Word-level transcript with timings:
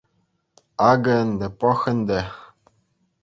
Акӑ 0.89 1.13
ӗнтӗ, 1.27 1.47
пӑх 1.59 1.79
ӗнтӗ. 1.95 2.19